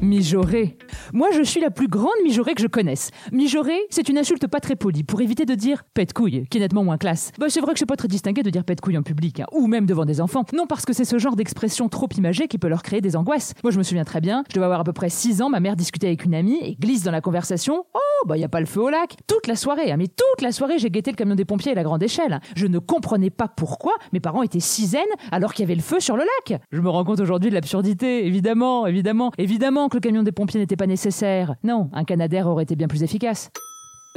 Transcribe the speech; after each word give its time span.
Mijauré. 0.00 0.76
Moi, 1.12 1.28
je 1.32 1.42
suis 1.42 1.60
la 1.60 1.70
plus 1.70 1.88
grande 1.88 2.10
mijaurée 2.22 2.54
que 2.54 2.62
je 2.62 2.68
connaisse. 2.68 3.10
Mijauré, 3.32 3.76
c'est 3.90 4.08
une 4.08 4.16
insulte 4.16 4.46
pas 4.46 4.60
très 4.60 4.76
polie 4.76 5.02
pour 5.02 5.20
éviter 5.20 5.44
de 5.44 5.54
dire 5.54 5.82
pète 5.92 6.12
couille, 6.12 6.46
qui 6.48 6.58
est 6.58 6.60
nettement 6.60 6.84
moins 6.84 6.98
classe. 6.98 7.32
Bah, 7.38 7.46
c'est 7.48 7.60
vrai 7.60 7.72
que 7.72 7.80
c'est 7.80 7.86
pas 7.86 7.96
très 7.96 8.06
distingué 8.06 8.44
de 8.44 8.50
dire 8.50 8.64
pète 8.64 8.80
couille 8.80 8.96
en 8.96 9.02
public, 9.02 9.40
hein, 9.40 9.46
ou 9.52 9.66
même 9.66 9.86
devant 9.86 10.04
des 10.04 10.20
enfants. 10.20 10.44
Non, 10.52 10.66
parce 10.66 10.84
que 10.84 10.92
c'est 10.92 11.04
ce 11.04 11.18
genre 11.18 11.34
d'expression 11.34 11.88
trop 11.88 12.08
imagée 12.16 12.46
qui 12.46 12.58
peut 12.58 12.68
leur 12.68 12.82
créer 12.82 13.00
des 13.00 13.16
angoisses. 13.16 13.54
Moi, 13.64 13.72
je 13.72 13.78
me 13.78 13.82
souviens 13.82 14.04
très 14.04 14.20
bien, 14.20 14.44
je 14.48 14.54
devais 14.54 14.66
avoir 14.66 14.80
à 14.80 14.84
peu 14.84 14.92
près 14.92 15.08
6 15.08 15.42
ans, 15.42 15.50
ma 15.50 15.60
mère 15.60 15.74
discutait 15.74 16.06
avec 16.06 16.24
une 16.24 16.34
amie 16.34 16.58
et 16.62 16.76
glisse 16.76 17.02
dans 17.02 17.10
la 17.10 17.20
conversation 17.20 17.84
Oh, 17.94 18.26
bah, 18.26 18.36
y 18.36 18.44
a 18.44 18.48
pas 18.48 18.60
le 18.60 18.66
feu 18.66 18.80
au 18.80 18.90
lac. 18.90 19.16
Toute 19.26 19.46
la 19.46 19.56
soirée, 19.56 19.90
hein, 19.90 19.96
mais 19.96 20.08
toute 20.08 20.42
la 20.42 20.52
soirée, 20.52 20.78
j'ai 20.78 20.90
guetté 20.90 21.10
le 21.10 21.16
camion 21.16 21.34
des 21.34 21.44
pompiers 21.44 21.72
à 21.72 21.74
la 21.74 21.82
grande 21.82 22.02
échelle. 22.02 22.40
Je 22.54 22.66
ne 22.66 22.78
comprenais 22.78 23.30
pas 23.30 23.48
pourquoi 23.48 23.94
mes 24.12 24.20
parents 24.20 24.42
étaient 24.42 24.60
si 24.60 24.86
zen 24.86 25.00
alors 25.32 25.54
qu'il 25.54 25.64
y 25.64 25.66
avait 25.66 25.74
le 25.74 25.82
feu 25.82 26.00
sur 26.00 26.16
le 26.16 26.24
lac. 26.24 26.60
Je 26.70 26.80
me 26.80 26.88
rends 26.88 27.04
compte 27.04 27.20
aujourd'hui 27.20 27.50
de 27.50 27.54
l'absurdité, 27.54 28.26
évidemment, 28.26 28.86
évidemment, 28.86 29.32
évidemment 29.38 29.87
que 29.88 29.96
le 29.96 30.00
camion 30.00 30.22
des 30.22 30.32
pompiers 30.32 30.60
n'était 30.60 30.76
pas 30.76 30.86
nécessaire. 30.86 31.54
Non, 31.64 31.90
un 31.92 32.04
Canadair 32.04 32.46
aurait 32.46 32.64
été 32.64 32.76
bien 32.76 32.88
plus 32.88 33.02
efficace. 33.02 33.50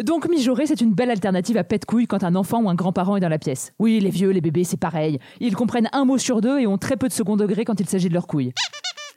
Donc 0.04 0.28
mijauré, 0.30 0.66
c'est 0.66 0.82
une 0.82 0.94
belle 0.94 1.12
alternative 1.12 1.58
à 1.58 1.64
pète 1.64 1.86
couille 1.86 2.08
quand 2.08 2.24
un 2.24 2.36
enfant 2.36 2.64
ou 2.64 2.70
un 2.70 2.76
grand-parent 2.76 3.18
est 3.18 3.20
dans 3.20 3.30
la 3.30 3.40
pièce. 3.40 3.74
Oui, 3.78 4.00
les 4.00 4.10
vieux, 4.10 4.30
les 4.30 4.42
bébés, 4.42 4.64
c'est 4.64 4.80
pareil. 4.80 5.20
Ils 5.40 5.56
comprennent 5.56 5.90
un 5.92 6.06
mot 6.06 6.18
sur 6.18 6.42
deux 6.42 6.60
et 6.60 6.68
ont 6.68 6.78
très 6.78 6.98
peu 6.98 7.08
de 7.08 7.14
second 7.14 7.36
degré 7.36 7.66
quand 7.66 7.80
il 7.80 7.88
s'agit 7.88 8.10
de 8.10 8.14
leur 8.14 8.26
couille. 8.26 8.54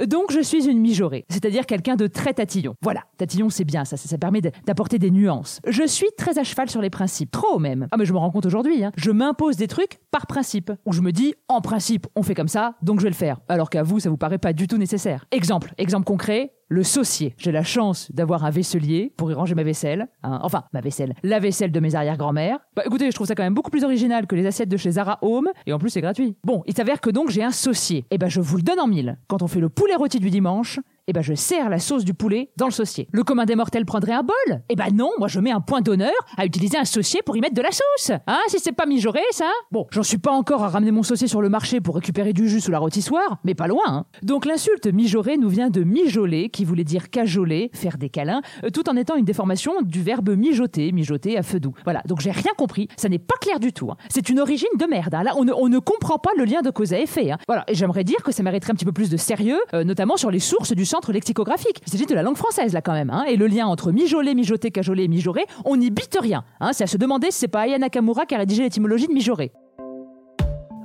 Donc 0.06 0.32
je 0.32 0.40
suis 0.40 0.68
une 0.68 0.80
mijaurée, 0.80 1.24
c'est-à-dire 1.28 1.66
quelqu'un 1.66 1.96
de 1.96 2.06
très 2.06 2.34
tatillon. 2.34 2.74
Voilà, 2.82 3.02
tatillon 3.16 3.50
c'est 3.50 3.64
bien, 3.64 3.84
ça, 3.84 3.96
ça, 3.96 4.18
permet 4.18 4.40
d'apporter 4.40 4.98
des 4.98 5.10
nuances. 5.10 5.60
Je 5.66 5.86
suis 5.86 6.08
très 6.16 6.38
à 6.38 6.44
cheval 6.44 6.68
sur 6.70 6.80
les 6.80 6.90
principes, 6.90 7.30
trop 7.30 7.58
même. 7.58 7.88
Ah 7.90 7.96
mais 7.96 8.04
je 8.04 8.12
me 8.12 8.18
rends 8.18 8.30
compte 8.30 8.46
aujourd'hui, 8.46 8.84
hein. 8.84 8.92
je 8.96 9.10
m'impose 9.10 9.56
des 9.56 9.68
trucs 9.68 9.98
par 10.10 10.26
principe, 10.26 10.72
où 10.86 10.92
je 10.92 11.00
me 11.00 11.12
dis, 11.12 11.34
en 11.48 11.60
principe, 11.60 12.06
on 12.16 12.22
fait 12.22 12.34
comme 12.34 12.48
ça, 12.48 12.74
donc 12.82 13.00
je 13.00 13.04
vais 13.04 13.10
le 13.10 13.14
faire, 13.16 13.40
alors 13.48 13.70
qu'à 13.70 13.82
vous, 13.82 14.00
ça 14.00 14.10
vous 14.10 14.16
paraît 14.16 14.38
pas 14.38 14.52
du 14.52 14.66
tout 14.66 14.78
nécessaire. 14.78 15.26
Exemple, 15.30 15.72
exemple 15.78 16.04
concret, 16.04 16.52
le 16.74 16.82
saucier. 16.82 17.34
J'ai 17.38 17.52
la 17.52 17.62
chance 17.62 18.10
d'avoir 18.12 18.44
un 18.44 18.50
vaisselier 18.50 19.12
pour 19.16 19.30
y 19.30 19.34
ranger 19.34 19.54
ma 19.54 19.62
vaisselle. 19.62 20.08
hein. 20.22 20.40
Enfin, 20.42 20.64
ma 20.72 20.80
vaisselle. 20.80 21.14
La 21.22 21.38
vaisselle 21.38 21.72
de 21.72 21.80
mes 21.80 21.94
arrière-grand-mères. 21.94 22.58
Bah 22.76 22.82
écoutez, 22.84 23.06
je 23.10 23.14
trouve 23.14 23.26
ça 23.26 23.34
quand 23.34 23.42
même 23.44 23.54
beaucoup 23.54 23.70
plus 23.70 23.84
original 23.84 24.26
que 24.26 24.34
les 24.34 24.44
assiettes 24.46 24.68
de 24.68 24.76
chez 24.76 24.90
Zara 24.92 25.18
Home. 25.22 25.48
Et 25.66 25.72
en 25.72 25.78
plus, 25.78 25.90
c'est 25.90 26.00
gratuit. 26.00 26.36
Bon, 26.44 26.62
il 26.66 26.74
s'avère 26.74 27.00
que 27.00 27.10
donc 27.10 27.30
j'ai 27.30 27.42
un 27.44 27.50
saucier. 27.52 28.04
Et 28.10 28.18
ben 28.18 28.28
je 28.28 28.40
vous 28.40 28.56
le 28.56 28.62
donne 28.62 28.80
en 28.80 28.86
mille. 28.88 29.16
Quand 29.28 29.42
on 29.42 29.46
fait 29.46 29.60
le 29.60 29.68
poulet 29.68 29.94
rôti 29.94 30.18
du 30.18 30.30
dimanche, 30.30 30.80
et 31.06 31.12
ben 31.12 31.22
je 31.22 31.34
sers 31.34 31.68
la 31.68 31.78
sauce 31.78 32.04
du 32.04 32.14
poulet 32.14 32.50
dans 32.56 32.66
le 32.66 32.72
saucier. 32.72 33.08
Le 33.12 33.22
commun 33.24 33.44
des 33.44 33.56
mortels 33.56 33.84
prendrait 33.84 34.12
un 34.12 34.22
bol? 34.22 34.62
Et 34.68 34.76
ben 34.76 34.88
non, 34.94 35.10
moi 35.18 35.28
je 35.28 35.40
mets 35.40 35.50
un 35.50 35.60
point 35.60 35.80
d'honneur 35.80 36.12
à 36.36 36.46
utiliser 36.46 36.78
un 36.78 36.84
saucier 36.84 37.20
pour 37.24 37.36
y 37.36 37.40
mettre 37.40 37.54
de 37.54 37.62
la 37.62 37.70
sauce. 37.70 38.12
Hein, 38.26 38.38
si 38.48 38.58
c'est 38.58 38.72
pas 38.72 38.86
mijauré, 38.86 39.20
ça? 39.30 39.50
Bon, 39.70 39.86
j'en 39.90 40.02
suis 40.02 40.18
pas 40.18 40.32
encore 40.32 40.62
à 40.64 40.68
ramener 40.68 40.90
mon 40.90 41.02
saucier 41.02 41.28
sur 41.28 41.42
le 41.42 41.48
marché 41.48 41.80
pour 41.80 41.94
récupérer 41.96 42.32
du 42.32 42.48
jus 42.48 42.60
sous 42.60 42.70
la 42.70 42.78
rôtissoire, 42.78 43.38
mais 43.44 43.54
pas 43.54 43.66
loin. 43.66 43.82
hein. 43.86 44.04
Donc 44.22 44.46
l'insulte 44.46 44.86
mijauré 44.86 45.36
nous 45.36 45.48
vient 45.48 45.70
de 45.70 45.82
mijoler, 45.84 46.48
qui 46.48 46.64
voulait 46.64 46.84
dire 46.84 47.10
cajoler, 47.10 47.70
faire 47.74 47.98
des 47.98 48.08
câlins, 48.08 48.40
euh, 48.64 48.70
tout 48.70 48.88
en 48.88 48.96
étant 48.96 49.16
une 49.16 49.24
déformation 49.24 49.82
du 49.82 50.02
verbe 50.02 50.30
mijoter, 50.30 50.90
mijoter 50.92 51.36
à 51.36 51.42
feu 51.42 51.60
doux. 51.60 51.74
Voilà, 51.84 52.02
donc 52.06 52.20
j'ai 52.20 52.30
rien 52.30 52.52
compris, 52.56 52.88
ça 52.96 53.08
n'est 53.08 53.18
pas 53.18 53.36
clair 53.40 53.60
du 53.60 53.72
tout. 53.72 53.90
hein. 53.90 53.96
C'est 54.08 54.28
une 54.30 54.40
origine 54.40 54.68
de 54.78 54.86
merde. 54.86 55.14
hein. 55.14 55.22
Là, 55.22 55.34
on 55.36 55.44
ne, 55.44 55.78
comprend 55.78 56.18
pas 56.18 56.30
le 56.38 56.44
lien 56.44 56.62
de 56.62 56.70
cause 56.70 56.92
à 56.92 56.98
effet. 56.98 57.30
Voilà, 57.46 57.64
et 57.68 57.74
j'aimerais 57.74 58.04
dire 58.04 58.22
que 58.24 58.32
ça 58.32 58.42
mériterait 58.42 58.72
un 58.72 58.74
petit 58.74 58.84
peu 58.84 58.92
plus 58.92 59.10
de 59.10 59.16
sérieux, 59.16 59.60
euh, 59.74 59.84
notamment 59.84 60.16
sur 60.16 60.30
les 60.30 60.38
sources 60.40 60.72
du 60.72 60.84
lexicographique. 61.12 61.80
Il 61.86 61.92
s'agit 61.92 62.06
de 62.06 62.14
la 62.14 62.22
langue 62.22 62.36
française 62.36 62.72
là 62.72 62.80
quand 62.80 62.92
même, 62.92 63.10
hein. 63.10 63.24
et 63.28 63.36
le 63.36 63.46
lien 63.46 63.66
entre 63.66 63.92
mijoler, 63.92 64.34
mijoter, 64.34 64.70
cajoler 64.70 65.04
et 65.04 65.08
mijorer, 65.08 65.46
on 65.64 65.76
n'y 65.76 65.90
bite 65.90 66.16
rien. 66.20 66.44
Hein. 66.60 66.72
C'est 66.72 66.84
à 66.84 66.86
se 66.86 66.96
demander 66.96 67.30
si 67.30 67.38
c'est 67.40 67.48
pas 67.48 67.62
Aya 67.62 67.78
Nakamura 67.78 68.26
qui 68.26 68.34
a 68.34 68.38
rédigé 68.38 68.62
l'étymologie 68.62 69.06
de 69.06 69.12
mijorer. 69.12 69.52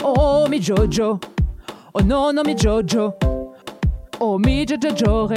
Oh 0.04 0.46
mi 0.50 0.62
Jojo, 0.62 1.20
oh 1.94 2.02
non 2.02 2.32
non 2.34 2.44
mi 2.46 2.58
Jojo, 2.58 3.14
oh 4.20 4.40
mi 4.40 4.66
Jojo 4.66 5.28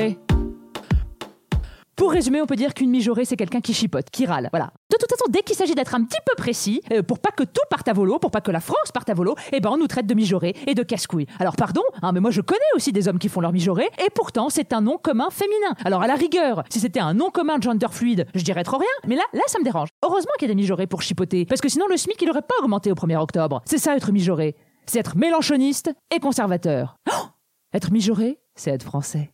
Pour 1.96 2.12
résumer, 2.12 2.40
on 2.40 2.46
peut 2.46 2.56
dire 2.56 2.74
qu'une 2.74 2.90
mijaurée, 2.90 3.24
c'est 3.24 3.36
quelqu'un 3.36 3.60
qui 3.60 3.74
chipote, 3.74 4.08
qui 4.10 4.24
râle. 4.26 4.48
Voilà. 4.52 4.72
De 5.02 5.06
toute 5.08 5.18
façon, 5.18 5.30
dès 5.30 5.42
qu'il 5.42 5.56
s'agit 5.56 5.74
d'être 5.74 5.96
un 5.96 6.04
petit 6.04 6.20
peu 6.24 6.36
précis, 6.36 6.80
euh, 6.92 7.02
pour 7.02 7.18
pas 7.18 7.32
que 7.32 7.42
tout 7.42 7.62
parte 7.68 7.88
à 7.88 7.92
volo, 7.92 8.20
pour 8.20 8.30
pas 8.30 8.40
que 8.40 8.52
la 8.52 8.60
France 8.60 8.92
parte 8.94 9.10
à 9.10 9.14
volo, 9.14 9.34
eh 9.52 9.58
ben 9.58 9.70
on 9.70 9.76
nous 9.76 9.88
traite 9.88 10.06
de 10.06 10.14
mijaurée 10.14 10.54
et 10.68 10.76
de 10.76 10.82
casse-couille. 10.84 11.26
Alors 11.40 11.56
pardon, 11.56 11.82
hein, 12.02 12.12
mais 12.12 12.20
moi 12.20 12.30
je 12.30 12.40
connais 12.40 12.60
aussi 12.76 12.92
des 12.92 13.08
hommes 13.08 13.18
qui 13.18 13.28
font 13.28 13.40
leur 13.40 13.52
mijaurée, 13.52 13.88
et 13.98 14.10
pourtant 14.14 14.48
c'est 14.48 14.72
un 14.72 14.80
nom 14.80 14.98
commun 14.98 15.28
féminin. 15.30 15.74
Alors 15.84 16.02
à 16.02 16.06
la 16.06 16.14
rigueur, 16.14 16.62
si 16.70 16.78
c'était 16.78 17.00
un 17.00 17.14
nom 17.14 17.30
commun 17.30 17.60
gender 17.60 17.88
fluide, 17.90 18.28
je 18.32 18.44
dirais 18.44 18.62
trop 18.62 18.78
rien, 18.78 18.86
mais 19.08 19.16
là, 19.16 19.24
là 19.32 19.42
ça 19.48 19.58
me 19.58 19.64
dérange. 19.64 19.88
Heureusement 20.04 20.30
qu'il 20.38 20.46
y 20.46 20.52
a 20.52 20.54
des 20.54 20.60
mijaurées 20.60 20.86
pour 20.86 21.02
chipoter, 21.02 21.46
parce 21.46 21.60
que 21.60 21.68
sinon 21.68 21.86
le 21.90 21.96
SMIC 21.96 22.22
il 22.22 22.30
aurait 22.30 22.42
pas 22.42 22.54
augmenté 22.62 22.92
au 22.92 22.94
1er 22.94 23.16
octobre. 23.16 23.60
C'est 23.64 23.78
ça 23.78 23.96
être 23.96 24.12
mijauré. 24.12 24.54
C'est 24.86 25.00
être 25.00 25.16
mélanchoniste 25.16 25.90
et 26.14 26.20
conservateur. 26.20 26.96
Oh 27.10 27.26
être 27.74 27.90
mijauré, 27.90 28.38
c'est 28.54 28.70
être 28.70 28.84
français. 28.84 29.32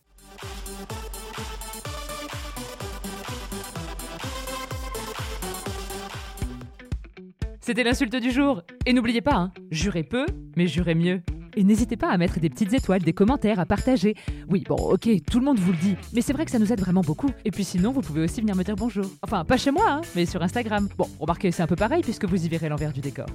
C'était 7.69 7.83
l'insulte 7.83 8.15
du 8.15 8.31
jour. 8.31 8.63
Et 8.87 8.93
n'oubliez 8.93 9.21
pas, 9.21 9.35
hein, 9.35 9.51
jurez 9.69 10.01
peu, 10.01 10.25
mais 10.57 10.65
jurez 10.65 10.95
mieux. 10.95 11.21
Et 11.55 11.63
n'hésitez 11.63 11.97
pas 11.97 12.09
à 12.09 12.17
mettre 12.17 12.39
des 12.39 12.49
petites 12.49 12.73
étoiles, 12.73 13.03
des 13.03 13.13
commentaires, 13.13 13.59
à 13.59 13.67
partager. 13.67 14.15
Oui, 14.49 14.63
bon, 14.67 14.73
ok, 14.75 15.07
tout 15.29 15.37
le 15.37 15.45
monde 15.45 15.59
vous 15.59 15.73
le 15.73 15.77
dit, 15.77 15.95
mais 16.11 16.21
c'est 16.21 16.33
vrai 16.33 16.45
que 16.45 16.51
ça 16.51 16.57
nous 16.57 16.73
aide 16.73 16.79
vraiment 16.79 17.01
beaucoup. 17.01 17.29
Et 17.45 17.51
puis 17.51 17.63
sinon, 17.63 17.91
vous 17.91 18.01
pouvez 18.01 18.23
aussi 18.23 18.41
venir 18.41 18.55
me 18.55 18.63
dire 18.63 18.75
bonjour. 18.75 19.05
Enfin, 19.21 19.45
pas 19.45 19.57
chez 19.57 19.69
moi, 19.69 19.85
hein, 19.87 20.01
mais 20.15 20.25
sur 20.25 20.41
Instagram. 20.41 20.89
Bon, 20.97 21.07
remarquez, 21.19 21.51
c'est 21.51 21.61
un 21.61 21.67
peu 21.67 21.75
pareil 21.75 22.01
puisque 22.01 22.25
vous 22.25 22.43
y 22.43 22.49
verrez 22.49 22.69
l'envers 22.69 22.91
du 22.91 23.01
décor. 23.01 23.27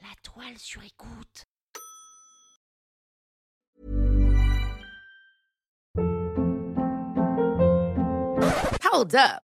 La 0.00 0.08
toile 0.22 0.56
sur 0.56 0.80
écoute. 0.82 1.44
Hold 8.90 9.14
up. 9.16 9.51